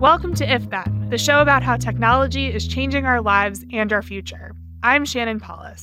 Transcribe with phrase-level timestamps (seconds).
[0.00, 4.00] Welcome to If Then, the show about how technology is changing our lives and our
[4.00, 4.54] future.
[4.80, 5.82] I'm Shannon Palus.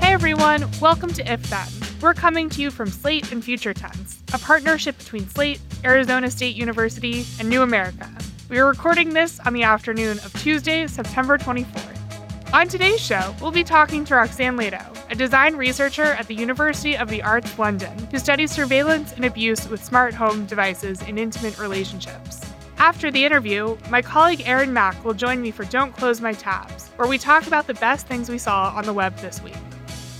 [0.00, 1.68] Hey everyone, welcome to If Then.
[2.00, 6.56] We're coming to you from Slate and Future Tense, a partnership between Slate, Arizona State
[6.56, 8.10] University, and New America.
[8.48, 12.52] We are recording this on the afternoon of Tuesday, September 24th.
[12.52, 16.96] On today's show, we'll be talking to Roxanne Leitão, a design researcher at the University
[16.96, 21.58] of the Arts London who studies surveillance and abuse with smart home devices in intimate
[21.58, 22.40] relationships.
[22.78, 26.88] After the interview, my colleague Aaron Mak will join me for Don't Close My Tabs,
[26.96, 29.54] where we talk about the best things we saw on the web this week.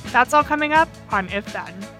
[0.06, 1.99] That's all coming up on If Then.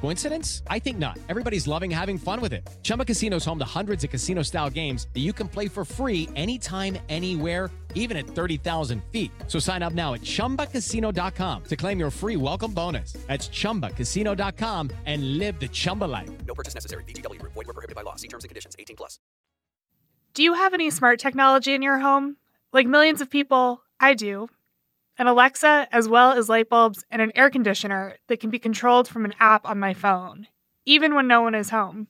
[0.00, 0.62] Coincidence?
[0.68, 1.18] I think not.
[1.28, 2.68] Everybody's loving having fun with it.
[2.82, 5.84] Chumba Casino is home to hundreds of casino style games that you can play for
[5.84, 9.30] free anytime, anywhere, even at 30,000 feet.
[9.46, 13.12] So sign up now at chumbacasino.com to claim your free welcome bonus.
[13.26, 16.30] That's chumbacasino.com and live the Chumba life.
[16.46, 17.04] No purchase necessary.
[17.04, 17.52] VGW Group.
[17.54, 18.16] Void were prohibited by law.
[18.16, 18.76] See terms and conditions.
[18.78, 19.18] 18 plus.
[20.34, 22.36] Do you have any smart technology in your home?
[22.72, 24.48] Like millions of people, I do.
[25.20, 29.06] An Alexa, as well as light bulbs and an air conditioner that can be controlled
[29.06, 30.46] from an app on my phone,
[30.86, 32.06] even when no one is home.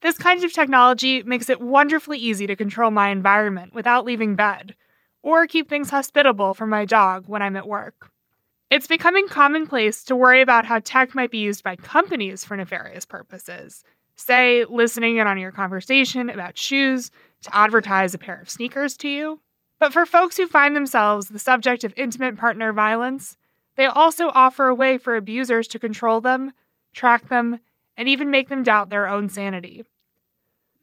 [0.00, 4.74] This kind of technology makes it wonderfully easy to control my environment without leaving bed,
[5.22, 8.10] or keep things hospitable for my dog when I'm at work.
[8.70, 13.04] It's becoming commonplace to worry about how tech might be used by companies for nefarious
[13.06, 13.84] purposes,
[14.16, 19.08] say, listening in on your conversation about shoes to advertise a pair of sneakers to
[19.08, 19.40] you.
[19.80, 23.38] But for folks who find themselves the subject of intimate partner violence,
[23.76, 26.52] they also offer a way for abusers to control them,
[26.92, 27.60] track them,
[27.96, 29.84] and even make them doubt their own sanity.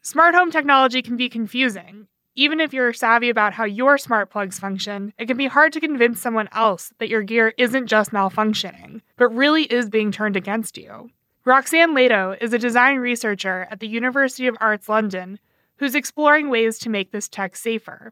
[0.01, 2.07] Smart home technology can be confusing.
[2.33, 5.79] Even if you're savvy about how your smart plugs function, it can be hard to
[5.79, 10.77] convince someone else that your gear isn't just malfunctioning, but really is being turned against
[10.77, 11.11] you.
[11.45, 15.39] Roxanne Leitão is a design researcher at the University of Arts London
[15.77, 18.11] who's exploring ways to make this tech safer.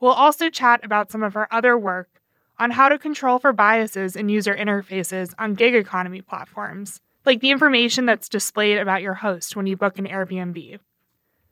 [0.00, 2.20] We'll also chat about some of her other work
[2.58, 7.50] on how to control for biases in user interfaces on gig economy platforms, like the
[7.50, 10.78] information that's displayed about your host when you book an Airbnb.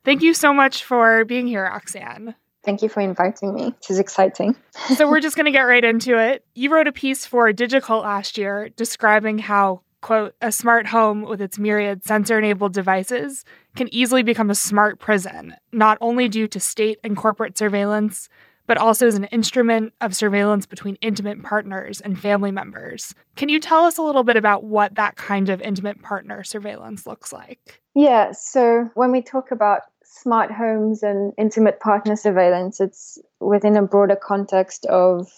[0.04, 2.34] Thank you so much for being here, Roxanne.
[2.62, 3.74] Thank you for inviting me.
[3.80, 4.56] This is exciting.
[4.96, 6.44] so, we're just going to get right into it.
[6.54, 11.40] You wrote a piece for Digicult last year describing how, quote, a smart home with
[11.40, 13.42] its myriad sensor enabled devices
[13.74, 18.28] can easily become a smart prison, not only due to state and corporate surveillance,
[18.66, 23.14] but also as an instrument of surveillance between intimate partners and family members.
[23.36, 27.06] Can you tell us a little bit about what that kind of intimate partner surveillance
[27.06, 27.80] looks like?
[27.94, 33.82] Yeah, so when we talk about smart homes and intimate partner surveillance, it's within a
[33.82, 35.32] broader context of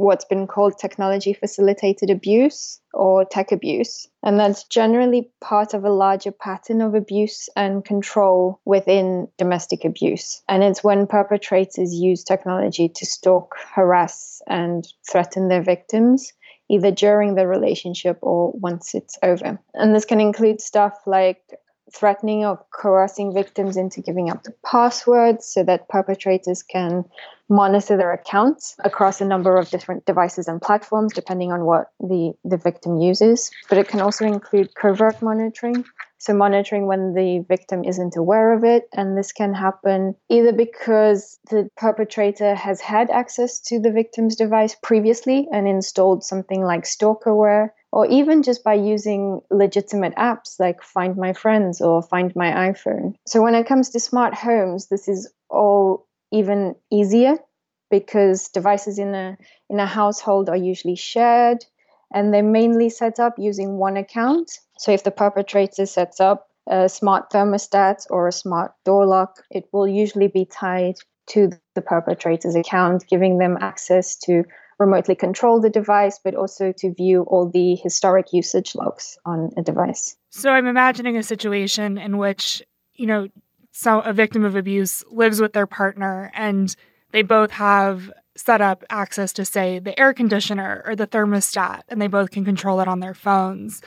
[0.00, 4.08] what's been called technology facilitated abuse or tech abuse.
[4.22, 10.42] And that's generally part of a larger pattern of abuse and control within domestic abuse.
[10.48, 16.32] And it's when perpetrators use technology to stalk, harass, and threaten their victims.
[16.72, 19.58] Either during the relationship or once it's over.
[19.74, 21.42] And this can include stuff like
[21.92, 27.04] threatening or coercing victims into giving up the passwords so that perpetrators can
[27.48, 32.32] monitor their accounts across a number of different devices and platforms depending on what the,
[32.44, 33.50] the victim uses.
[33.68, 35.84] But it can also include covert monitoring.
[36.18, 38.88] So, monitoring when the victim isn't aware of it.
[38.92, 44.76] And this can happen either because the perpetrator has had access to the victim's device
[44.82, 51.16] previously and installed something like stalkerware or even just by using legitimate apps like Find
[51.16, 53.14] My Friends or Find My iPhone.
[53.26, 57.36] So when it comes to smart homes, this is all even easier
[57.90, 59.36] because devices in a
[59.68, 61.64] in a household are usually shared
[62.12, 64.50] and they're mainly set up using one account.
[64.78, 69.68] So if the perpetrator sets up a smart thermostat or a smart door lock, it
[69.72, 70.96] will usually be tied
[71.28, 74.44] to the perpetrator's account, giving them access to
[74.80, 79.62] remotely control the device, but also to view all the historic usage logs on a
[79.62, 80.16] device.
[80.30, 82.62] So I'm imagining a situation in which,
[82.94, 83.28] you know,
[83.70, 86.74] so a victim of abuse lives with their partner and
[87.12, 92.00] they both have set up access to say the air conditioner or the thermostat and
[92.00, 93.82] they both can control it on their phones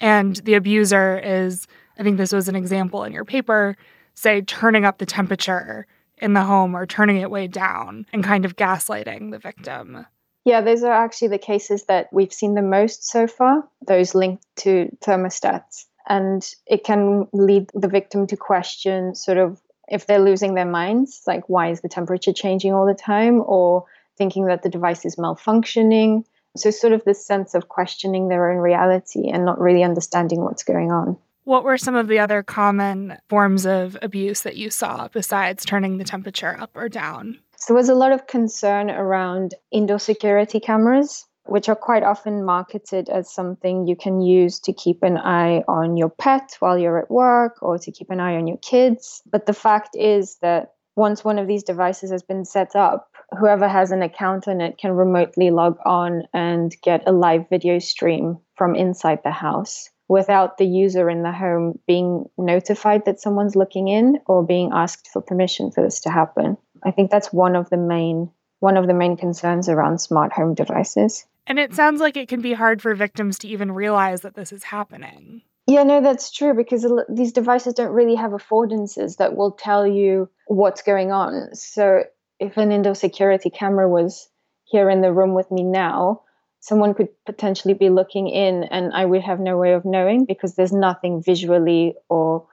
[0.00, 1.66] and the abuser is
[1.98, 3.76] i think this was an example in your paper
[4.14, 5.86] say turning up the temperature
[6.16, 10.06] in the home or turning it way down and kind of gaslighting the victim
[10.48, 14.46] Yeah, those are actually the cases that we've seen the most so far, those linked
[14.60, 15.84] to thermostats.
[16.08, 21.20] And it can lead the victim to question sort of if they're losing their minds,
[21.26, 23.84] like why is the temperature changing all the time, or
[24.16, 26.24] thinking that the device is malfunctioning.
[26.56, 30.62] So, sort of this sense of questioning their own reality and not really understanding what's
[30.62, 31.18] going on.
[31.44, 35.98] What were some of the other common forms of abuse that you saw besides turning
[35.98, 37.40] the temperature up or down?
[37.60, 42.44] So, there was a lot of concern around indoor security cameras, which are quite often
[42.44, 47.00] marketed as something you can use to keep an eye on your pet while you're
[47.00, 49.22] at work or to keep an eye on your kids.
[49.30, 53.66] But the fact is that once one of these devices has been set up, whoever
[53.66, 58.38] has an account on it can remotely log on and get a live video stream
[58.54, 63.88] from inside the house without the user in the home being notified that someone's looking
[63.88, 66.56] in or being asked for permission for this to happen.
[66.84, 68.30] I think that's one of the main
[68.60, 71.24] one of the main concerns around smart home devices.
[71.46, 74.52] And it sounds like it can be hard for victims to even realize that this
[74.52, 75.42] is happening.
[75.66, 80.28] Yeah, no, that's true because these devices don't really have affordances that will tell you
[80.46, 81.54] what's going on.
[81.54, 82.04] So
[82.40, 84.28] if an indoor security camera was
[84.64, 86.22] here in the room with me now,
[86.60, 90.54] someone could potentially be looking in and I would have no way of knowing because
[90.54, 92.46] there's nothing visually or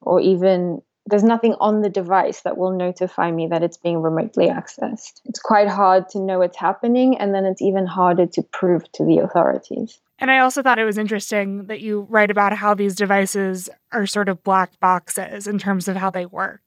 [0.00, 4.48] or even there's nothing on the device that will notify me that it's being remotely
[4.48, 5.20] accessed.
[5.24, 9.04] It's quite hard to know it's happening and then it's even harder to prove to
[9.04, 9.98] the authorities.
[10.18, 14.06] And I also thought it was interesting that you write about how these devices are
[14.06, 16.60] sort of black boxes in terms of how they work.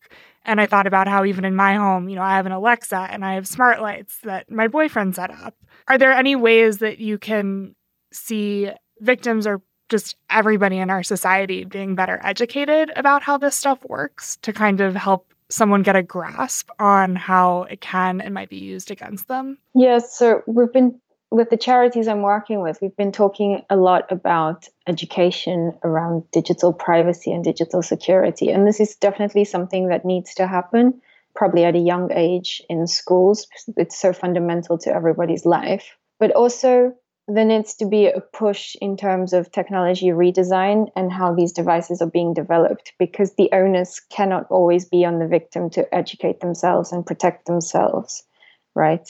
[0.46, 3.08] And I thought about how even in my home, you know, I have an Alexa
[3.12, 5.56] and I have smart lights that my boyfriend set up.
[5.88, 7.76] Are there any ways that you can
[8.12, 13.84] see victims or just everybody in our society being better educated about how this stuff
[13.86, 18.50] works to kind of help someone get a grasp on how it can and might
[18.50, 19.58] be used against them?
[19.76, 21.00] Yes, so we've been
[21.34, 26.72] with the charities I'm working with, we've been talking a lot about education around digital
[26.72, 28.52] privacy and digital security.
[28.52, 31.02] And this is definitely something that needs to happen,
[31.36, 33.48] probably at a young age in schools.
[33.78, 35.98] It's so fundamental to everybody's life.
[36.20, 36.94] But also,
[37.28, 42.02] there needs to be a push in terms of technology redesign and how these devices
[42.02, 46.92] are being developed because the onus cannot always be on the victim to educate themselves
[46.92, 48.24] and protect themselves,
[48.76, 49.08] right?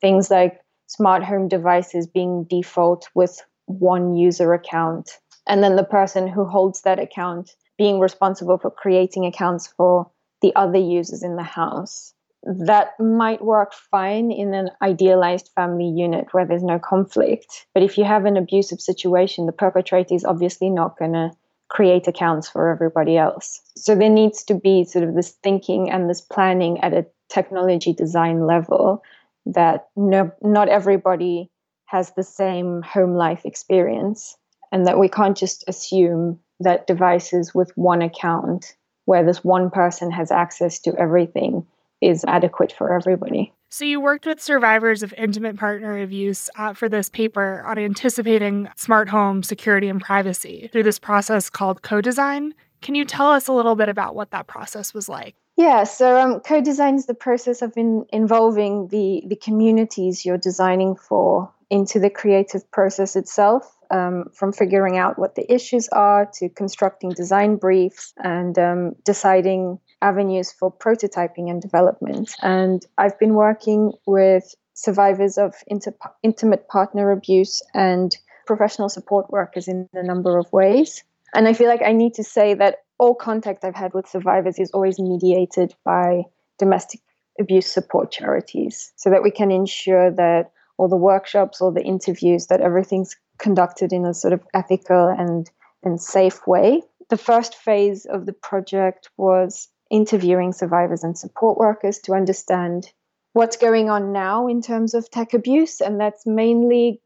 [0.00, 5.18] Things like smart home devices being default with one user account
[5.48, 10.10] and then the person who holds that account being responsible for creating accounts for
[10.40, 12.14] the other users in the house
[12.46, 17.66] that might work fine in an idealized family unit where there's no conflict.
[17.74, 21.32] But if you have an abusive situation the perpetrator is obviously not going to
[21.68, 23.60] create accounts for everybody else.
[23.76, 27.92] So there needs to be sort of this thinking and this planning at a technology
[27.92, 29.02] design level
[29.46, 31.50] that no, not everybody
[31.86, 34.36] has the same home life experience,
[34.72, 40.10] and that we can't just assume that devices with one account, where this one person
[40.10, 41.64] has access to everything,
[42.00, 43.52] is adequate for everybody.
[43.68, 48.68] So, you worked with survivors of intimate partner abuse uh, for this paper on anticipating
[48.76, 52.54] smart home security and privacy through this process called co design.
[52.80, 55.34] Can you tell us a little bit about what that process was like?
[55.56, 60.96] Yeah, so um, co-design is the process of in, involving the the communities you're designing
[60.96, 66.48] for into the creative process itself, um, from figuring out what the issues are to
[66.50, 72.32] constructing design briefs and um, deciding avenues for prototyping and development.
[72.42, 79.68] And I've been working with survivors of inter- intimate partner abuse and professional support workers
[79.68, 81.02] in a number of ways.
[81.34, 84.58] And I feel like I need to say that all contact I've had with survivors
[84.58, 86.22] is always mediated by
[86.58, 87.00] domestic
[87.38, 92.46] abuse support charities so that we can ensure that all the workshops, all the interviews,
[92.46, 95.50] that everything's conducted in a sort of ethical and,
[95.82, 96.82] and safe way.
[97.08, 102.90] The first phase of the project was interviewing survivors and support workers to understand
[103.32, 107.00] what's going on now in terms of tech abuse, and that's mainly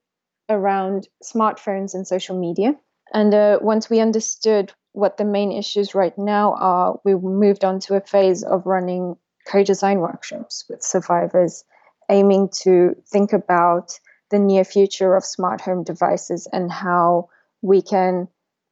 [0.49, 2.75] around smartphones and social media.
[3.13, 7.81] And uh, once we understood what the main issues right now are, we moved on
[7.81, 11.65] to a phase of running co design workshops with survivors,
[12.09, 13.99] aiming to think about
[14.31, 17.29] the near future of smart home devices and how
[17.63, 18.29] we can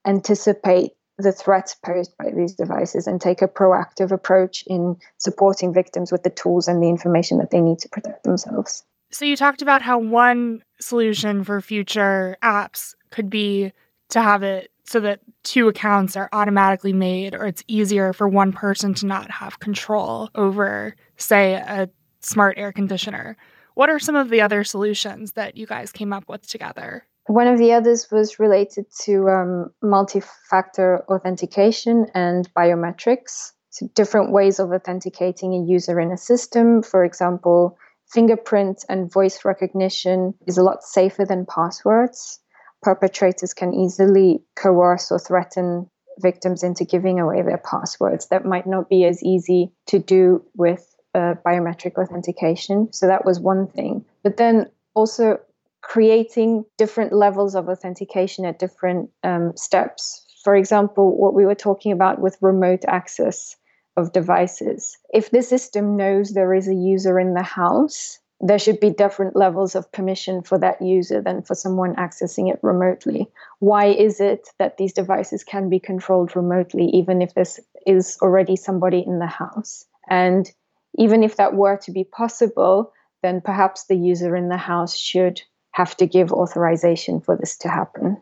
[0.07, 6.13] anticipate the threats posed by these devices and take a proactive approach in supporting victims
[6.13, 8.85] with the tools and the information that they need to protect themselves.
[9.11, 13.73] So, you talked about how one solution for future apps could be
[14.11, 18.53] to have it so that two accounts are automatically made or it's easier for one
[18.53, 23.37] person to not have control over say a smart air conditioner
[23.75, 27.05] What are some of the other solutions that you guys came up with together?
[27.29, 33.53] One of the others was related to um, multi factor authentication and biometrics.
[33.69, 36.83] So, different ways of authenticating a user in a system.
[36.83, 37.77] For example,
[38.11, 42.41] fingerprint and voice recognition is a lot safer than passwords.
[42.83, 48.29] Perpetrators can easily coerce or threaten victims into giving away their passwords.
[48.29, 52.91] That might not be as easy to do with uh, biometric authentication.
[52.93, 54.07] So that was one thing.
[54.23, 55.41] But then also
[55.89, 60.23] creating different levels of authentication at different um, steps.
[60.45, 63.57] For example, what we were talking about with remote access
[63.97, 64.99] of devices.
[65.15, 69.35] If the system knows there is a user in the house, there should be different
[69.35, 73.27] levels of permission for that user than for someone accessing it remotely.
[73.61, 78.57] Why is it that these devices can be controlled remotely, even if this is already
[78.57, 79.87] somebody in the house?
[80.09, 80.53] And
[80.99, 82.93] even if that were to be possible,
[83.23, 85.41] then perhaps the user in the house should
[85.73, 88.21] have to give authorization for this to happen.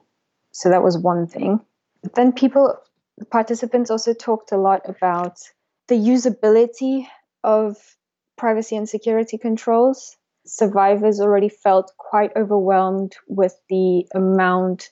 [0.53, 1.61] So that was one thing.
[2.03, 2.77] But then people,
[3.31, 5.39] participants also talked a lot about
[5.89, 7.07] the usability
[7.45, 7.77] of
[8.37, 10.17] privacy and security controls.
[10.47, 14.91] Survivors already felt quite overwhelmed with the amount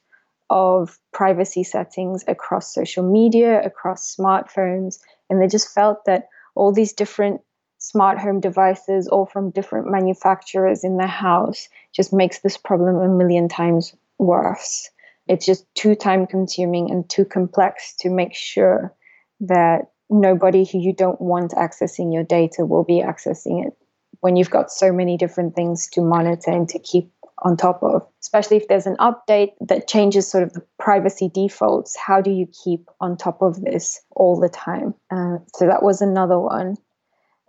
[0.51, 6.93] of privacy settings across social media, across smartphones, and they just felt that all these
[6.93, 7.41] different
[7.85, 13.09] smart home devices, all from different manufacturers in the house, just makes this problem a
[13.09, 14.91] million times worse.
[15.29, 18.95] It's just too time consuming and too complex to make sure
[19.41, 23.75] that nobody who you don't want accessing your data will be accessing it
[24.21, 27.11] when you've got so many different things to monitor and to keep
[27.43, 31.97] on top of, especially if there's an update that changes sort of the privacy defaults.
[31.97, 34.95] How do you keep on top of this all the time?
[35.11, 36.76] Uh, so that was another one.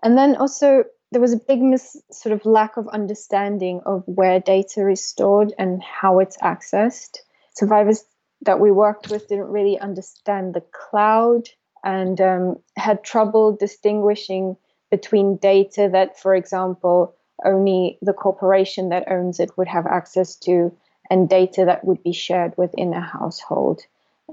[0.06, 4.40] And then also, there was a big mis- sort of lack of understanding of where
[4.40, 7.18] data is stored and how it's accessed.
[7.56, 8.06] Survivors
[8.44, 11.50] that we worked with didn't really understand the cloud
[11.84, 14.58] and um, had trouble distinguishing
[14.92, 20.72] between data that, for example, only the corporation that owns it would have access to
[21.10, 23.82] and data that would be shared within a household.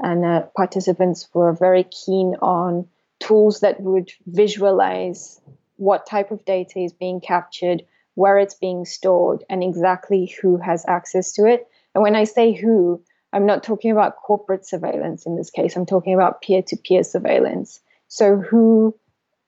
[0.03, 2.89] And uh, participants were very keen on
[3.21, 5.41] tools that would visualize
[5.83, 7.83] what type of data is being captured,
[8.15, 11.67] where it's being stored, and exactly who has access to it.
[11.93, 15.85] And when I say who, I'm not talking about corporate surveillance in this case, I'm
[15.85, 17.81] talking about peer to peer surveillance.
[18.07, 18.95] So, who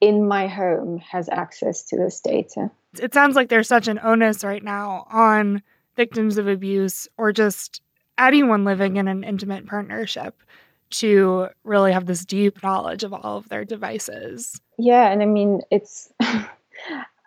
[0.01, 2.69] in my home has access to this data?
[2.99, 5.63] It sounds like there's such an onus right now on
[5.95, 7.81] victims of abuse or just
[8.19, 10.43] anyone living in an intimate partnership
[10.91, 14.61] to really have this deep knowledge of all of their devices.
[14.79, 16.13] Yeah, and I mean, it's.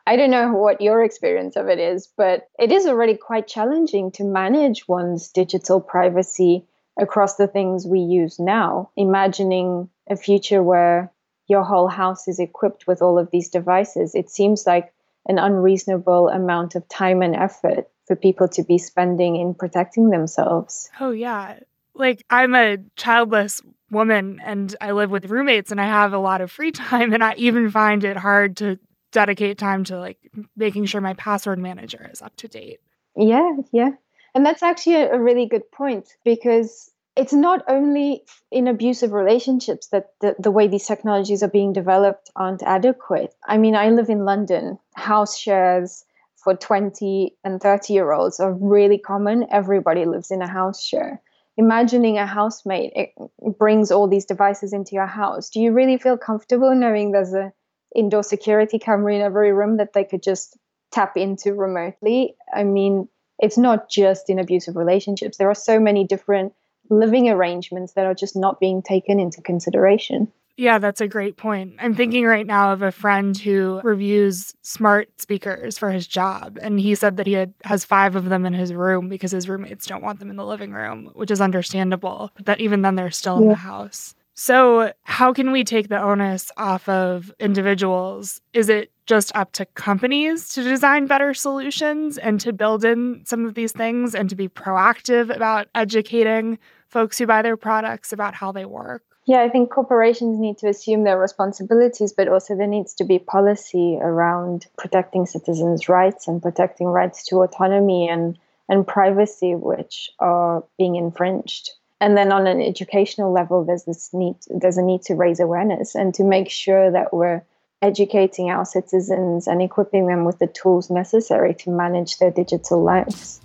[0.08, 4.12] I don't know what your experience of it is, but it is already quite challenging
[4.12, 6.66] to manage one's digital privacy
[6.98, 8.90] across the things we use now.
[8.96, 11.12] Imagining a future where
[11.48, 14.94] your whole house is equipped with all of these devices, it seems like
[15.28, 20.90] an unreasonable amount of time and effort for people to be spending in protecting themselves.
[21.02, 21.60] Oh, yeah
[22.00, 26.42] like I'm a childless woman and I live with roommates and I have a lot
[26.42, 28.80] of free time and I even find it hard to
[29.12, 30.18] dedicate time to like
[30.56, 32.80] making sure my password manager is up to date.
[33.16, 33.92] Yeah, yeah.
[34.36, 40.10] And that's actually a, really good point because it's not only in abusive relationships that
[40.22, 43.34] the, the way these technologies are being developed aren't adequate.
[43.48, 44.78] I mean, I live in London.
[44.94, 46.04] House shares
[46.36, 49.48] for 20 and 30 year olds are really common.
[49.50, 51.22] Everybody lives in a house share
[51.58, 53.10] imagining a housemate it
[53.58, 55.50] brings all these devices into your house.
[55.50, 57.52] Do you really feel comfortable knowing there's a
[57.96, 60.58] indoor security camera in every room that they could just
[60.92, 62.36] tap into remotely?
[62.54, 63.10] I mean
[63.40, 65.38] it's not just in abusive relationships.
[65.38, 66.54] There are so many different
[66.90, 71.76] living arrangements that are just not being taken into consideration yeah, that's a great point.
[71.78, 71.98] I'm mm-hmm.
[71.98, 76.58] thinking right now of a friend who reviews smart speakers for his job.
[76.60, 79.48] And he said that he had, has five of them in his room because his
[79.48, 82.32] roommates don't want them in the living room, which is understandable.
[82.36, 83.44] But that even then they're still yeah.
[83.44, 84.16] in the house.
[84.40, 88.40] So, how can we take the onus off of individuals?
[88.54, 93.46] Is it just up to companies to design better solutions and to build in some
[93.46, 98.36] of these things and to be proactive about educating folks who buy their products about
[98.36, 99.07] how they work?
[99.28, 103.20] Yeah, I think corporations need to assume their responsibilities, but also there needs to be
[103.20, 110.64] policy around protecting citizens' rights and protecting rights to autonomy and, and privacy, which are
[110.78, 111.72] being infringed.
[112.00, 115.94] And then on an educational level, there's this need there's a need to raise awareness
[115.94, 117.44] and to make sure that we're
[117.82, 123.42] educating our citizens and equipping them with the tools necessary to manage their digital lives.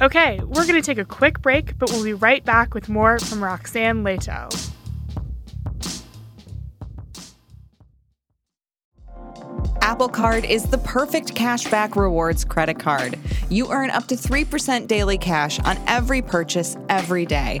[0.00, 3.18] Okay, we're going to take a quick break, but we'll be right back with more
[3.18, 4.68] from Roxanne Leitão.
[9.82, 13.18] Apple Card is the perfect cashback rewards credit card.
[13.48, 17.60] You earn up to 3% daily cash on every purchase every day.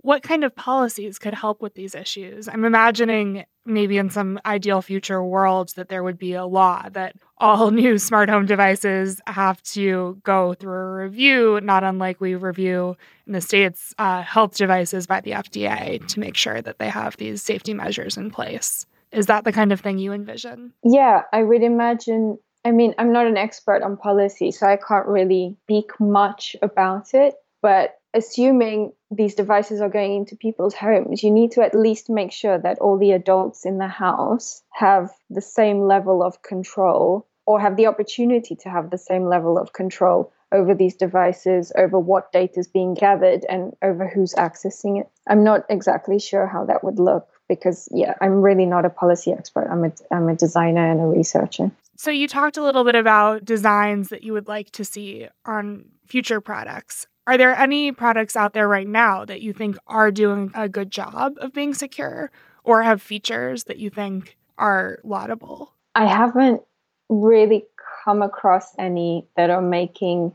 [0.00, 2.48] What kind of policies could help with these issues?
[2.48, 7.16] I'm imagining maybe in some ideal future world that there would be a law that
[7.36, 12.96] all new smart home devices have to go through a review, not unlike we review
[13.26, 17.16] in the States uh, health devices by the FDA to make sure that they have
[17.16, 18.86] these safety measures in place.
[19.12, 20.72] Is that the kind of thing you envision?
[20.84, 22.38] Yeah, I would imagine.
[22.64, 27.14] I mean, I'm not an expert on policy, so I can't really speak much about
[27.14, 27.34] it.
[27.62, 32.32] But assuming these devices are going into people's homes, you need to at least make
[32.32, 37.60] sure that all the adults in the house have the same level of control or
[37.60, 42.32] have the opportunity to have the same level of control over these devices, over what
[42.32, 45.08] data is being gathered, and over who's accessing it.
[45.26, 49.32] I'm not exactly sure how that would look because, yeah, I'm really not a policy
[49.32, 49.68] expert.
[49.70, 51.70] I'm a, I'm a designer and a researcher.
[51.96, 55.86] So, you talked a little bit about designs that you would like to see on
[56.06, 57.06] future products.
[57.28, 60.90] Are there any products out there right now that you think are doing a good
[60.90, 62.30] job of being secure
[62.64, 65.74] or have features that you think are laudable?
[65.94, 66.62] I haven't
[67.10, 67.66] really
[68.02, 70.34] come across any that are making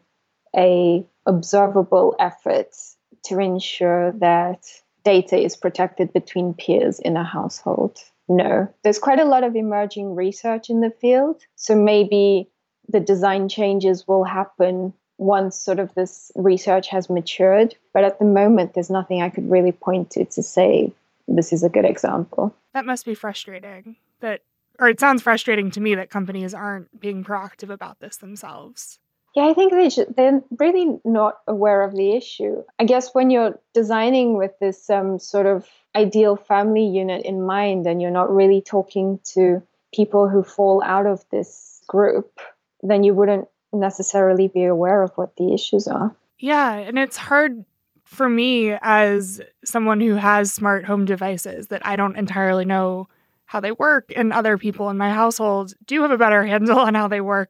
[0.55, 2.75] a observable effort
[3.23, 4.63] to ensure that
[5.03, 7.97] data is protected between peers in a household.
[8.29, 11.41] No, there's quite a lot of emerging research in the field.
[11.55, 12.51] So maybe
[12.87, 17.75] the design changes will happen once sort of this research has matured.
[17.93, 20.91] But at the moment, there's nothing I could really point to to say
[21.27, 22.55] this is a good example.
[22.73, 23.95] That must be frustrating.
[24.19, 24.41] That,
[24.79, 28.99] or it sounds frustrating to me that companies aren't being proactive about this themselves.
[29.35, 32.63] Yeah, I think they should, they're really not aware of the issue.
[32.77, 37.87] I guess when you're designing with this um, sort of ideal family unit in mind
[37.87, 42.39] and you're not really talking to people who fall out of this group,
[42.83, 46.15] then you wouldn't necessarily be aware of what the issues are.
[46.39, 47.65] Yeah, and it's hard
[48.05, 53.07] for me as someone who has smart home devices that I don't entirely know
[53.45, 56.95] how they work, and other people in my household do have a better handle on
[56.95, 57.49] how they work.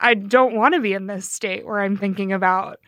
[0.00, 2.78] I don't want to be in this state where I'm thinking about,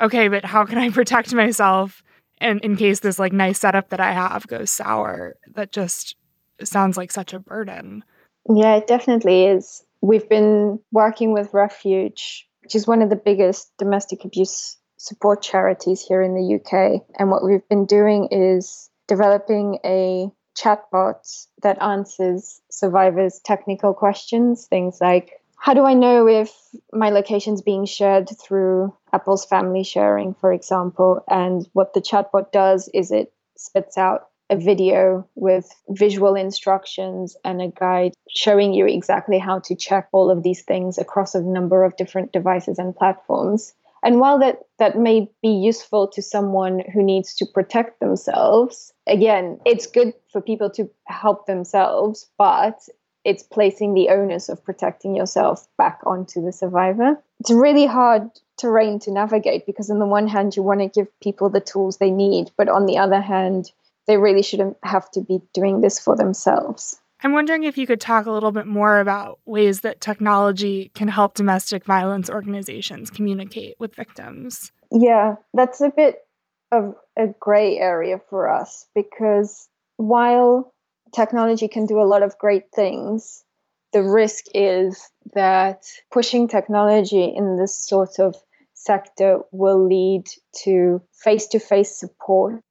[0.00, 2.02] okay, but how can I protect myself
[2.38, 5.36] and in case this like nice setup that I have goes sour?
[5.54, 6.16] That just
[6.62, 8.04] sounds like such a burden.
[8.48, 9.84] Yeah, it definitely is.
[10.02, 16.04] We've been working with Refuge, which is one of the biggest domestic abuse support charities
[16.06, 17.02] here in the UK.
[17.18, 24.98] And what we've been doing is developing a chatbot that answers survivors' technical questions, things
[25.00, 26.50] like how do I know if
[26.90, 31.22] my location's being shared through Apple's family sharing, for example?
[31.28, 37.62] And what the chatbot does is it spits out a video with visual instructions and
[37.62, 41.84] a guide showing you exactly how to check all of these things across a number
[41.84, 43.72] of different devices and platforms.
[44.02, 49.60] And while that, that may be useful to someone who needs to protect themselves, again,
[49.66, 52.80] it's good for people to help themselves, but
[53.24, 57.22] it's placing the onus of protecting yourself back onto the survivor.
[57.40, 61.08] It's really hard terrain to navigate because, on the one hand, you want to give
[61.20, 63.70] people the tools they need, but on the other hand,
[64.06, 67.00] they really shouldn't have to be doing this for themselves.
[67.22, 71.08] I'm wondering if you could talk a little bit more about ways that technology can
[71.08, 74.72] help domestic violence organizations communicate with victims.
[74.90, 76.24] Yeah, that's a bit
[76.72, 80.72] of a gray area for us because while
[81.14, 83.44] technology can do a lot of great things,
[83.92, 88.34] the risk is that pushing technology in this sort of
[88.82, 90.24] sector will lead
[90.64, 92.62] to face to face support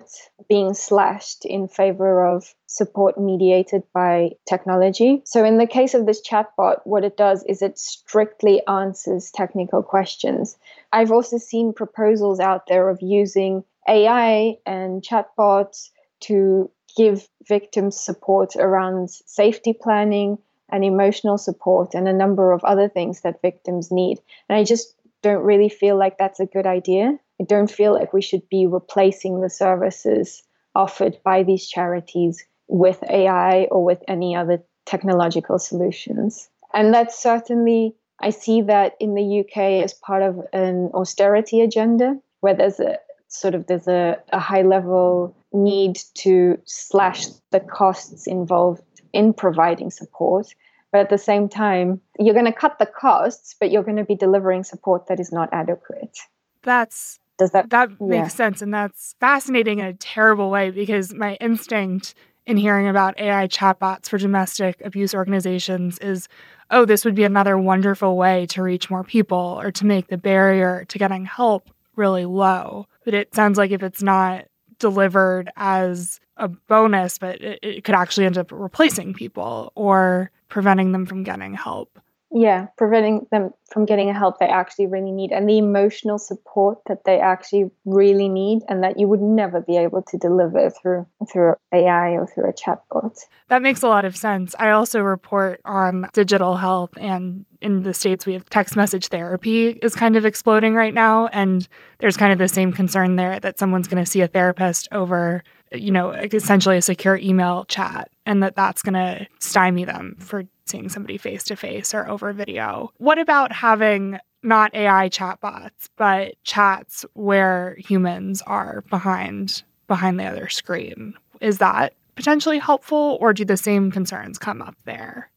[0.47, 5.21] being slashed in favor of support mediated by technology.
[5.25, 9.83] So, in the case of this chatbot, what it does is it strictly answers technical
[9.83, 10.57] questions.
[10.91, 15.91] I've also seen proposals out there of using AI and chatbots
[16.21, 20.39] to give victims support around safety planning
[20.71, 24.19] and emotional support and a number of other things that victims need.
[24.47, 27.17] And I just don't really feel like that's a good idea.
[27.41, 30.43] I don't feel like we should be replacing the services
[30.75, 36.49] offered by these charities with AI or with any other technological solutions.
[36.73, 42.15] And that's certainly, I see that in the UK as part of an austerity agenda
[42.41, 48.27] where there's a sort of there's a, a high level need to slash the costs
[48.27, 50.47] involved in providing support
[50.91, 54.03] but at the same time you're going to cut the costs but you're going to
[54.03, 56.17] be delivering support that is not adequate
[56.63, 58.27] that's does that that makes yeah.
[58.27, 62.13] sense and that's fascinating in a terrible way because my instinct
[62.45, 66.27] in hearing about ai chatbots for domestic abuse organizations is
[66.71, 70.17] oh this would be another wonderful way to reach more people or to make the
[70.17, 74.45] barrier to getting help really low but it sounds like if it's not
[74.79, 80.91] delivered as a bonus, but it, it could actually end up replacing people or preventing
[80.91, 81.99] them from getting help
[82.31, 86.77] yeah preventing them from getting the help they actually really need and the emotional support
[86.87, 91.05] that they actually really need and that you would never be able to deliver through
[91.31, 93.17] through AI or through a chatbot.
[93.49, 94.55] That makes a lot of sense.
[94.59, 99.69] I also report on digital health and in the states we have text message therapy
[99.69, 101.67] is kind of exploding right now and
[101.99, 105.43] there's kind of the same concern there that someone's going to see a therapist over
[105.71, 110.43] you know essentially a secure email chat and that that's going to stymie them for
[110.67, 112.93] seeing somebody face to face or over video.
[112.97, 120.47] What about having not AI chatbots, but chats where humans are behind behind the other
[120.47, 121.15] screen?
[121.41, 125.31] Is that potentially helpful or do the same concerns come up there?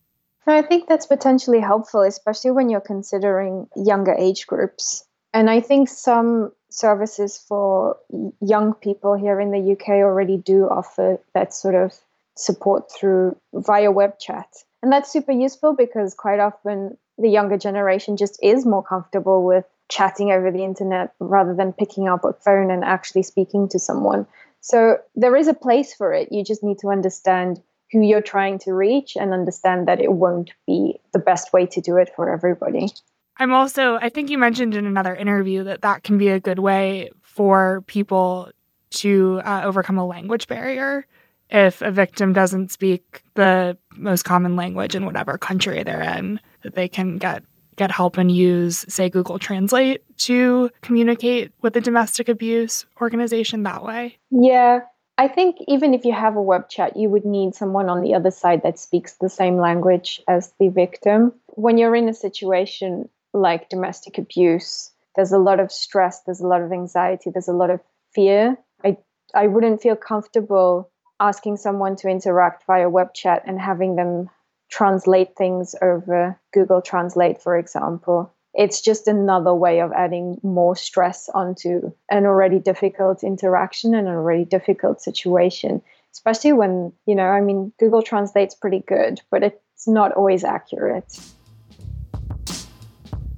[0.46, 5.06] I think that's potentially helpful, especially when you're considering younger age groups.
[5.32, 7.96] And I think some services for
[8.42, 11.94] young people here in the UK already do offer that sort of
[12.36, 14.48] support through via web chat.
[14.82, 19.64] And that's super useful because quite often the younger generation just is more comfortable with
[19.88, 24.26] chatting over the internet rather than picking up a phone and actually speaking to someone.
[24.60, 26.32] So there is a place for it.
[26.32, 30.50] You just need to understand who you're trying to reach and understand that it won't
[30.66, 32.88] be the best way to do it for everybody.
[33.36, 36.58] I'm also, I think you mentioned in another interview that that can be a good
[36.58, 38.50] way for people
[38.90, 41.06] to uh, overcome a language barrier
[41.52, 46.74] if a victim doesn't speak the most common language in whatever country they're in, that
[46.74, 47.44] they can get
[47.76, 53.82] get help and use, say, Google Translate to communicate with the domestic abuse organization that
[53.82, 54.18] way?
[54.30, 54.80] Yeah.
[55.16, 58.14] I think even if you have a web chat, you would need someone on the
[58.14, 61.32] other side that speaks the same language as the victim.
[61.48, 66.46] When you're in a situation like domestic abuse, there's a lot of stress, there's a
[66.46, 67.80] lot of anxiety, there's a lot of
[68.14, 68.56] fear.
[68.84, 68.96] I
[69.34, 70.91] I wouldn't feel comfortable
[71.22, 74.28] asking someone to interact via web chat and having them
[74.70, 78.34] translate things over Google Translate, for example.
[78.54, 84.14] It's just another way of adding more stress onto an already difficult interaction and an
[84.14, 85.80] already difficult situation,
[86.12, 91.18] especially when, you know, I mean, Google Translate's pretty good, but it's not always accurate.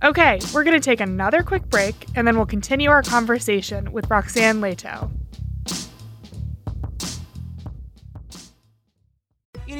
[0.03, 4.09] Okay, we're going to take another quick break and then we'll continue our conversation with
[4.11, 5.24] Roxanne Leitão.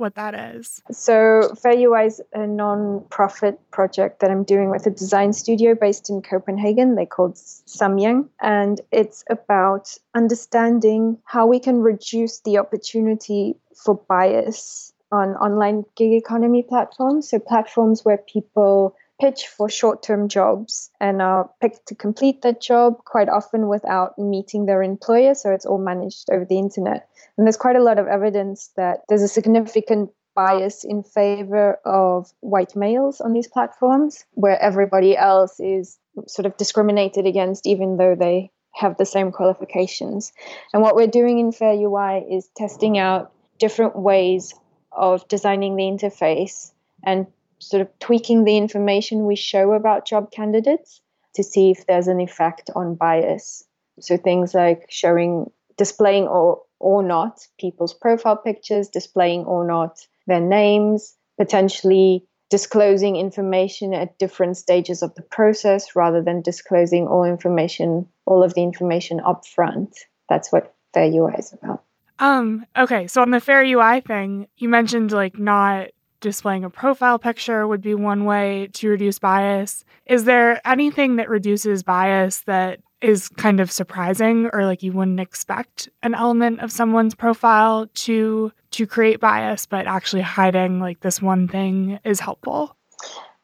[0.00, 0.82] what that is.
[0.90, 6.10] So, Fair UI is a non-profit project that I'm doing with a design studio based
[6.10, 6.94] in Copenhagen.
[6.94, 14.92] They called Samyang, and it's about understanding how we can reduce the opportunity for bias
[15.12, 17.28] on online gig economy platforms.
[17.28, 22.60] So, platforms where people pitch for short term jobs and are picked to complete that
[22.60, 25.34] job quite often without meeting their employer.
[25.34, 27.08] So it's all managed over the internet.
[27.36, 32.32] And there's quite a lot of evidence that there's a significant bias in favor of
[32.40, 38.14] white males on these platforms, where everybody else is sort of discriminated against, even though
[38.14, 40.32] they have the same qualifications.
[40.72, 44.54] And what we're doing in Fair UI is testing out different ways
[44.92, 46.72] of designing the interface
[47.04, 47.26] and
[47.60, 51.00] sort of tweaking the information we show about job candidates
[51.34, 53.62] to see if there's an effect on bias.
[54.00, 60.40] So things like showing displaying or or not people's profile pictures, displaying or not their
[60.40, 68.08] names, potentially disclosing information at different stages of the process rather than disclosing all information,
[68.26, 69.96] all of the information up front.
[70.28, 71.84] That's what Fair UI is about.
[72.18, 75.88] Um, okay, so on the Fair UI thing, you mentioned like not
[76.20, 79.84] displaying a profile picture would be one way to reduce bias.
[80.06, 85.20] Is there anything that reduces bias that is kind of surprising or like you wouldn't
[85.20, 91.22] expect an element of someone's profile to to create bias but actually hiding like this
[91.22, 92.76] one thing is helpful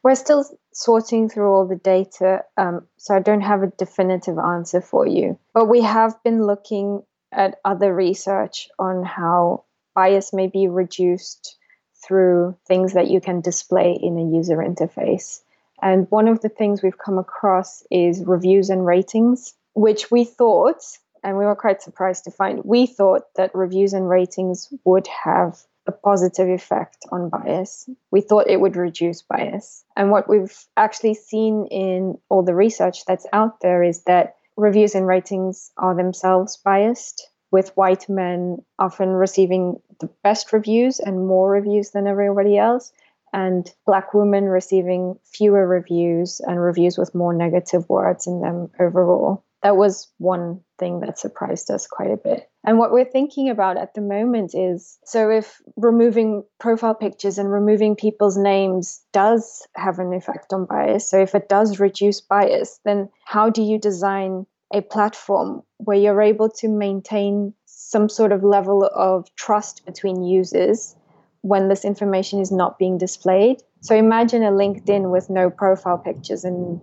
[0.03, 4.79] we're still sorting through all the data um, so i don't have a definitive answer
[4.79, 9.63] for you but we have been looking at other research on how
[9.95, 11.57] bias may be reduced
[12.05, 15.41] through things that you can display in a user interface
[15.81, 20.83] and one of the things we've come across is reviews and ratings, which we thought,
[21.23, 25.59] and we were quite surprised to find, we thought that reviews and ratings would have
[25.85, 27.87] a positive effect on bias.
[28.11, 29.85] We thought it would reduce bias.
[29.95, 34.95] And what we've actually seen in all the research that's out there is that reviews
[34.95, 41.49] and ratings are themselves biased, with white men often receiving the best reviews and more
[41.49, 42.91] reviews than everybody else
[43.33, 49.43] and black women receiving fewer reviews and reviews with more negative words in them overall.
[49.63, 52.49] That was one thing that surprised us quite a bit.
[52.63, 57.51] And what we're thinking about at the moment is so if removing profile pictures and
[57.51, 62.79] removing people's names does have an effect on bias, so if it does reduce bias,
[62.85, 68.43] then how do you design a platform where you're able to maintain some sort of
[68.43, 70.95] level of trust between users
[71.41, 73.61] when this information is not being displayed.
[73.81, 76.81] So imagine a LinkedIn with no profile pictures and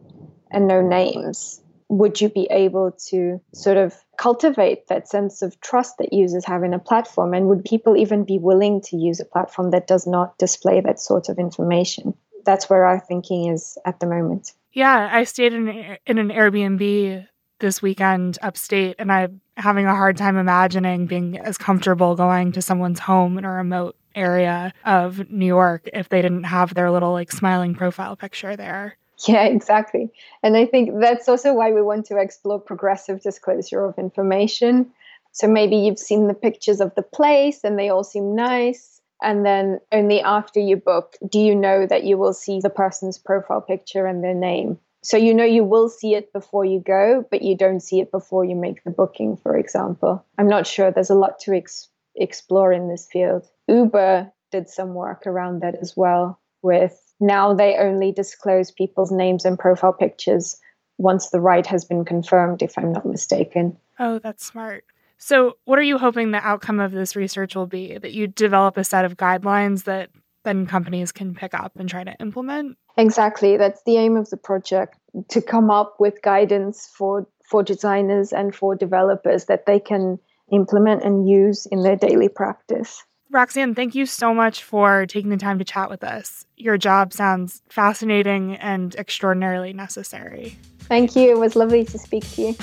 [0.51, 1.61] and no names.
[1.89, 6.63] Would you be able to sort of cultivate that sense of trust that users have
[6.63, 7.35] in a platform?
[7.35, 10.99] And would people even be willing to use a platform that does not display that
[10.99, 12.15] sort of information?
[12.47, 14.53] That's where our thinking is at the moment.
[14.73, 17.27] Yeah, I stayed in in an Airbnb
[17.59, 22.63] this weekend upstate, and I'm having a hard time imagining being as comfortable going to
[22.63, 27.13] someone's home in a remote area of New York if they didn't have their little
[27.13, 28.97] like smiling profile picture there.
[29.27, 30.11] Yeah, exactly.
[30.43, 34.91] And I think that's also why we want to explore progressive disclosure of information.
[35.33, 39.01] So maybe you've seen the pictures of the place and they all seem nice.
[39.23, 43.19] And then only after you book do you know that you will see the person's
[43.19, 44.79] profile picture and their name.
[45.05, 48.11] So you know you will see it before you go, but you don't see it
[48.11, 50.25] before you make the booking, for example.
[50.39, 50.91] I'm not sure.
[50.91, 53.47] There's a lot to ex- explore in this field.
[53.69, 59.45] Uber did some work around that as well with now they only disclose people's names
[59.45, 60.59] and profile pictures
[60.97, 63.77] once the ride has been confirmed if I'm not mistaken.
[63.99, 64.85] Oh, that's smart.
[65.19, 67.99] So, what are you hoping the outcome of this research will be?
[67.99, 70.11] That you develop a set of guidelines that
[70.45, 72.77] then companies can pick up and try to implement?
[72.97, 73.57] Exactly.
[73.57, 74.97] That's the aim of the project
[75.29, 80.19] to come up with guidance for for designers and for developers that they can
[80.51, 83.03] implement and use in their daily practice.
[83.31, 86.47] Roxanne, thank you so much for taking the time to chat with us.
[86.57, 90.57] Your job sounds fascinating and extraordinarily necessary.
[90.81, 91.31] Thank you.
[91.31, 92.57] It was lovely to speak to you.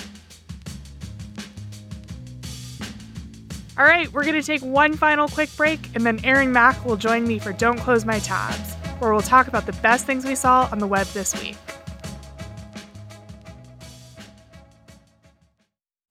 [3.82, 6.98] All right, we're going to take one final quick break, and then Aaron Mak will
[6.98, 10.36] join me for Don't Close My Tabs, where we'll talk about the best things we
[10.36, 11.58] saw on the web this week.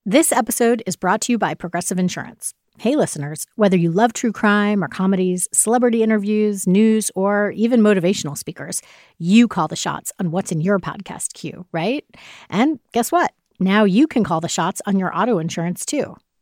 [0.05, 2.55] This episode is brought to you by Progressive Insurance.
[2.81, 8.37] Hey, listeners, whether you love true crime or comedies, celebrity interviews, news, or even motivational
[8.37, 8.83] speakers,
[9.19, 12.05] you call the shots on what's in your podcast queue, right?
[12.49, 13.33] And guess what?
[13.61, 16.17] Now you can call the shots on your auto insurance too.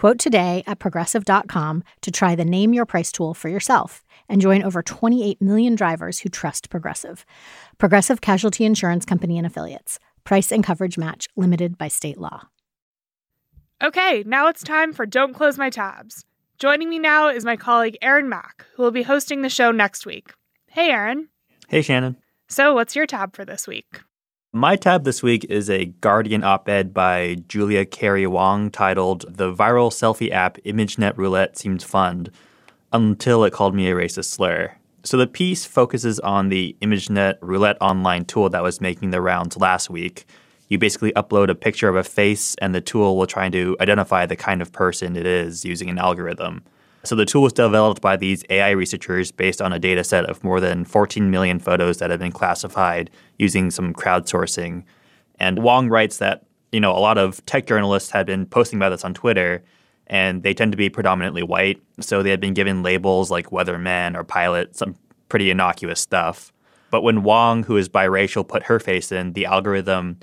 [0.00, 4.62] Quote today at progressive.com to try the Name Your Price tool for yourself and join
[4.62, 7.26] over 28 million drivers who trust Progressive.
[7.76, 9.98] Progressive Casualty Insurance Company and Affiliates.
[10.24, 12.48] Price and coverage match limited by state law.
[13.84, 16.24] Okay, now it's time for Don't Close My Tabs.
[16.56, 20.06] Joining me now is my colleague Aaron Mak, who will be hosting the show next
[20.06, 20.32] week.
[20.70, 21.28] Hey, Aaron.
[21.68, 22.16] Hey, Shannon.
[22.48, 24.00] So, what's your tab for this week?
[24.52, 29.54] My tab this week is a Guardian op ed by Julia Carrie Wong titled The
[29.54, 32.26] Viral Selfie App ImageNet Roulette Seems Fun.
[32.92, 34.74] until it called me a racist slur.
[35.04, 39.56] So the piece focuses on the ImageNet roulette online tool that was making the rounds
[39.56, 40.26] last week.
[40.66, 44.26] You basically upload a picture of a face, and the tool will try to identify
[44.26, 46.64] the kind of person it is using an algorithm.
[47.02, 50.44] So the tool was developed by these AI researchers based on a data set of
[50.44, 54.84] more than 14 million photos that have been classified using some crowdsourcing.
[55.38, 58.90] And Wong writes that, you know, a lot of tech journalists had been posting about
[58.90, 59.62] this on Twitter,
[60.06, 61.80] and they tend to be predominantly white.
[62.00, 64.96] So they had been given labels like weatherman or pilot, some
[65.28, 66.52] pretty innocuous stuff.
[66.90, 70.18] But when Wong, who is biracial, put her face in, the algorithm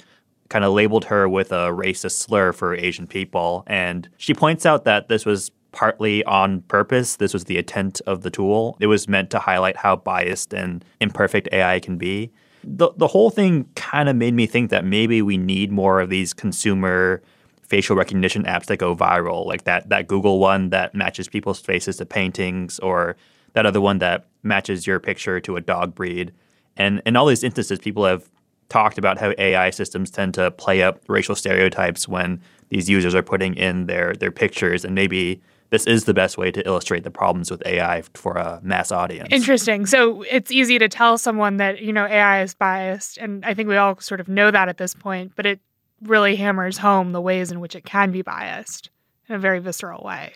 [0.49, 3.63] kind of labeled her with a racist slur for Asian people.
[3.67, 7.17] And she points out that this was partly on purpose.
[7.17, 8.75] This was the intent of the tool.
[8.79, 12.31] It was meant to highlight how biased and imperfect AI can be.
[12.63, 16.09] The, the whole thing kind of made me think that maybe we need more of
[16.09, 17.21] these consumer
[17.61, 21.97] facial recognition apps that go viral, like that that Google one that matches people's faces
[21.97, 23.15] to paintings, or
[23.53, 26.33] that other one that matches your picture to a dog breed.
[26.75, 28.27] And in all these instances, people have
[28.69, 33.21] talked about how AI systems tend to play up racial stereotypes when these users are
[33.21, 37.11] putting in their their pictures, and maybe this is the best way to illustrate the
[37.11, 39.29] problems with AI for a mass audience.
[39.31, 39.85] Interesting.
[39.85, 43.17] So it's easy to tell someone that, you know, AI is biased.
[43.17, 45.59] And I think we all sort of know that at this point, but it
[46.01, 48.89] really hammers home the ways in which it can be biased
[49.27, 50.33] in a very visceral way.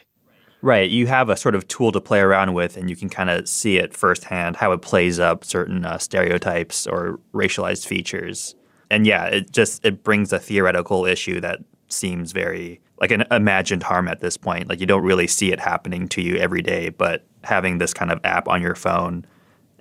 [0.61, 0.89] Right.
[0.89, 3.47] You have a sort of tool to play around with, and you can kind of
[3.47, 8.53] see it firsthand how it plays up certain uh, stereotypes or racialized features.
[8.91, 11.59] And yeah, it just it brings a theoretical issue that
[11.91, 14.69] seems very like an imagined harm at this point.
[14.69, 18.11] Like you don't really see it happening to you every day, but having this kind
[18.11, 19.25] of app on your phone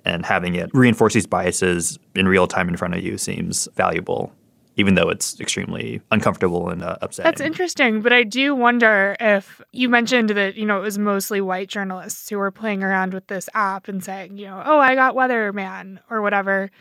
[0.03, 4.33] and having it reinforce these biases in real time in front of you seems valuable
[4.77, 7.29] even though it's extremely uncomfortable and uh, upsetting.
[7.29, 11.41] That's interesting, but I do wonder if you mentioned that, you know, it was mostly
[11.41, 14.95] white journalists who were playing around with this app and saying, you know, oh, I
[14.95, 16.71] got Weatherman or whatever.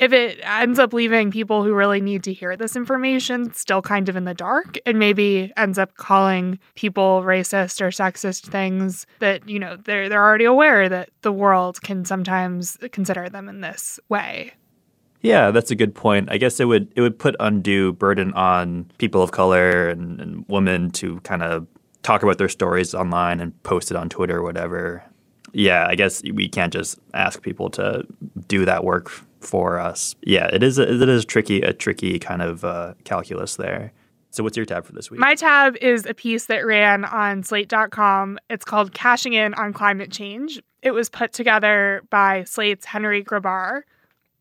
[0.00, 4.08] If it ends up leaving people who really need to hear this information still kind
[4.08, 9.46] of in the dark and maybe ends up calling people racist or sexist things that,
[9.46, 14.00] you know, they're they're already aware that the world can sometimes consider them in this
[14.08, 14.54] way.
[15.20, 16.30] Yeah, that's a good point.
[16.32, 20.46] I guess it would it would put undue burden on people of color and, and
[20.48, 21.66] women to kind of
[22.02, 25.04] talk about their stories online and post it on Twitter or whatever.
[25.52, 28.04] Yeah, I guess we can't just ask people to
[28.48, 30.14] do that work for us.
[30.22, 33.92] Yeah, it is a, it is tricky a tricky kind of uh, calculus there.
[34.30, 35.18] So what's your tab for this week?
[35.18, 38.38] My tab is a piece that ran on slate.com.
[38.48, 40.62] It's called Cashing In on Climate Change.
[40.82, 43.82] It was put together by Slate's Henry Grabar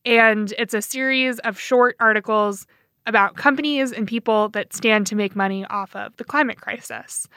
[0.06, 2.66] and it's a series of short articles
[3.06, 7.28] about companies and people that stand to make money off of the climate crisis.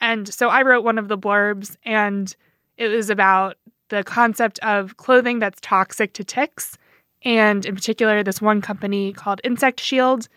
[0.00, 2.34] And so I wrote one of the blurbs, and
[2.76, 3.56] it was about
[3.88, 6.77] the concept of clothing that's toxic to ticks.
[7.24, 10.28] And in particular, this one company called Insect Shield.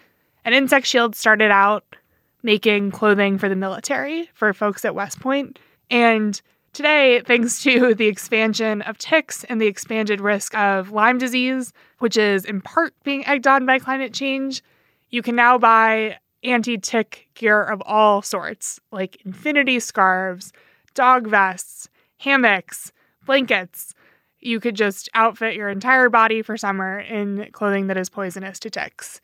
[0.44, 1.96] And Insect Shield started out
[2.44, 5.60] making clothing for the military for folks at West Point.
[5.90, 6.42] And
[6.74, 12.16] Today, thanks to the expansion of ticks and the expanded risk of Lyme disease, which
[12.16, 14.64] is in part being egged on by climate change,
[15.10, 20.54] you can now buy anti tick gear of all sorts, like infinity scarves,
[20.94, 21.90] dog vests,
[22.20, 22.94] hammocks,
[23.26, 23.94] blankets.
[24.42, 28.70] You could just outfit your entire body for summer in clothing that is poisonous to
[28.70, 29.22] ticks.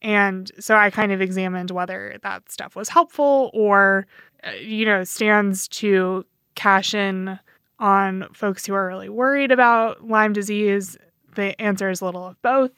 [0.00, 4.06] And so I kind of examined whether that stuff was helpful or,
[4.44, 7.38] uh, you know, stands to cash in
[7.78, 10.96] on folks who are really worried about Lyme disease?
[11.34, 12.72] The answer is little of both.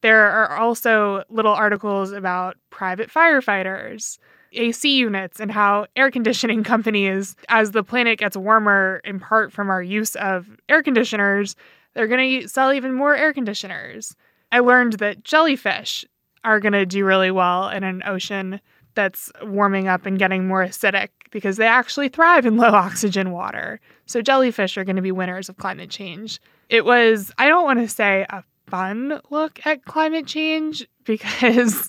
[0.00, 4.18] There are also little articles about private firefighters,
[4.52, 9.70] AC units, and how air conditioning companies, as the planet gets warmer, in part from
[9.70, 11.56] our use of air conditioners,
[11.94, 14.14] they're going to sell even more air conditioners.
[14.52, 16.04] I learned that jellyfish
[16.44, 18.60] are going to do really well in an ocean
[18.94, 23.80] that's warming up and getting more acidic because they actually thrive in low oxygen water.
[24.06, 26.40] So jellyfish are going to be winners of climate change.
[26.68, 31.88] It was, I don't want to say a fun look at climate change because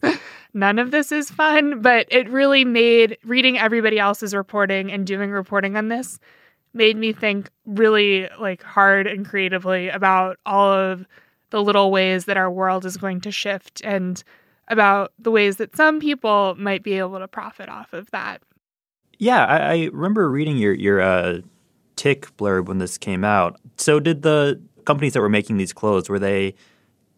[0.53, 5.31] none of this is fun, but it really made reading everybody else's reporting and doing
[5.31, 6.19] reporting on this
[6.73, 11.05] made me think really like hard and creatively about all of
[11.49, 14.23] the little ways that our world is going to shift and
[14.67, 18.41] about the ways that some people might be able to profit off of that.
[19.17, 21.39] Yeah, I, I remember reading your your uh,
[21.95, 23.59] tick blurb when this came out.
[23.77, 26.55] So, did the companies that were making these clothes were they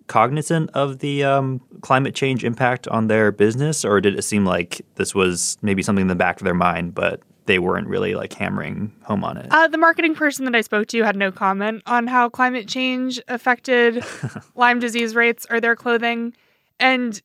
[0.08, 4.82] cognizant of the um, climate change impact on their business, or did it seem like
[4.96, 8.34] this was maybe something in the back of their mind, but they weren't really like
[8.34, 9.48] hammering home on it.
[9.52, 13.20] Uh, the marketing person that I spoke to had no comment on how climate change
[13.28, 14.04] affected
[14.56, 16.34] Lyme disease rates or their clothing.
[16.80, 17.22] And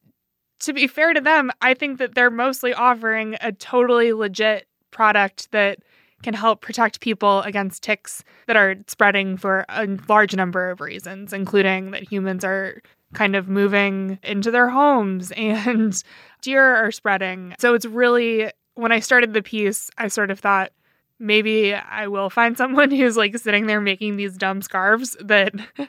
[0.60, 5.52] to be fair to them, I think that they're mostly offering a totally legit product
[5.52, 5.78] that
[6.22, 11.32] can help protect people against ticks that are spreading for a large number of reasons,
[11.32, 12.82] including that humans are
[13.14, 16.02] kind of moving into their homes and
[16.42, 17.54] deer are spreading.
[17.58, 20.72] So it's really, when I started the piece, I sort of thought,
[21.18, 25.54] maybe I will find someone who's like sitting there making these dumb scarves that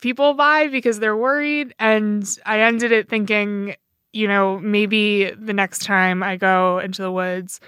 [0.00, 1.74] people buy because they're worried.
[1.78, 3.76] And I ended it thinking,
[4.12, 7.60] you know, maybe the next time I go into the woods,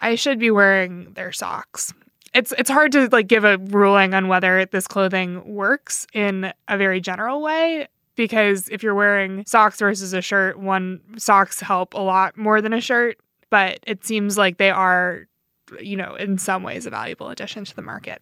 [0.00, 1.92] I should be wearing their socks.
[2.32, 6.78] It's it's hard to like give a ruling on whether this clothing works in a
[6.78, 7.88] very general way
[8.20, 12.72] because if you're wearing socks versus a shirt, one socks help a lot more than
[12.72, 15.26] a shirt, but it seems like they are,
[15.80, 18.20] you know, in some ways a valuable addition to the market.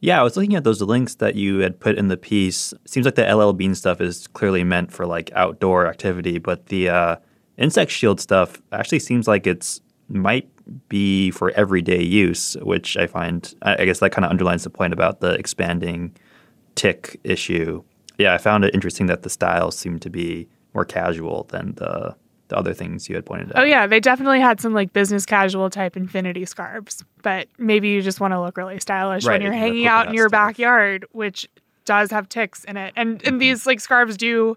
[0.00, 2.72] Yeah, I was looking at those links that you had put in the piece.
[2.86, 6.88] Seems like the LL Bean stuff is clearly meant for like outdoor activity, but the
[6.88, 7.16] uh,
[7.58, 10.48] insect shield stuff actually seems like it's might
[10.88, 14.92] be for everyday use, which I find I guess that kind of underlines the point
[14.92, 16.16] about the expanding
[16.74, 17.82] tick issue.
[18.18, 22.16] Yeah, I found it interesting that the styles seem to be more casual than the
[22.48, 23.62] the other things you had pointed out.
[23.62, 28.02] Oh yeah, they definitely had some like business casual type infinity scarves, but maybe you
[28.02, 30.32] just want to look really stylish Right, when you're hanging out in your stuff.
[30.32, 31.48] backyard, which
[31.84, 32.92] does have ticks in it.
[32.96, 33.38] And and mm-hmm.
[33.38, 34.56] these like scarves do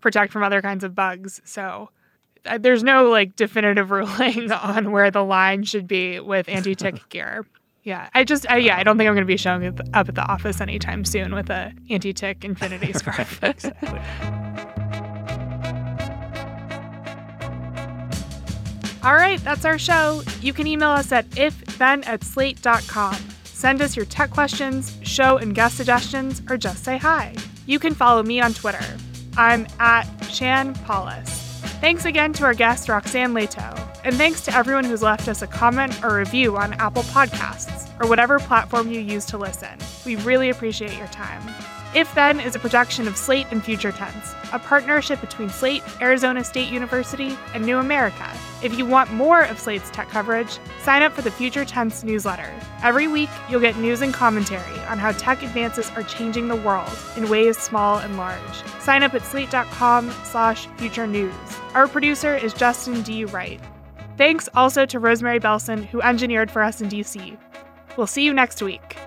[0.00, 1.40] protect from other kinds of bugs.
[1.44, 1.90] So
[2.58, 7.46] there's no like definitive ruling on where the line should be with anti-tick gear.
[7.82, 10.14] Yeah, I just I, yeah, I don't think I'm going to be showing up at
[10.14, 13.42] the office anytime soon with a anti-tick infinity scarf.
[19.02, 20.22] All right, that's our show.
[20.42, 23.16] You can email us at ifthen at slate.com.
[23.44, 27.34] Send us your tech questions, show and guest suggestions, or just say hi.
[27.66, 28.84] You can follow me on Twitter.
[29.38, 31.39] I'm at Shan Palus.
[31.80, 33.74] Thanks again to our guest, Roxanne Leitão.
[34.04, 38.06] And thanks to everyone who's left us a comment or review on Apple Podcasts or
[38.06, 39.78] whatever platform you use to listen.
[40.04, 41.42] We really appreciate your time.
[41.94, 46.44] If Then is a production of Slate and Future Tense, a partnership between Slate, Arizona
[46.44, 48.30] State University, and New America.
[48.62, 52.52] If you want more of Slate's tech coverage, sign up for the Future Tense newsletter.
[52.82, 56.90] Every week, you'll get news and commentary on how tech advances are changing the world
[57.16, 58.64] in ways small and large.
[58.80, 61.34] Sign up at slate.com slash future news.
[61.74, 63.24] Our producer is Justin D.
[63.24, 63.60] Wright.
[64.18, 67.38] Thanks also to Rosemary Belson, who engineered for us in DC.
[67.96, 68.98] We'll see you next week.